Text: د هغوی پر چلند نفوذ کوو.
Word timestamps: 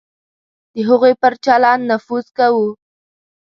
د 0.73 0.75
هغوی 0.89 1.13
پر 1.21 1.33
چلند 1.45 1.81
نفوذ 1.91 2.25
کوو. 2.37 2.67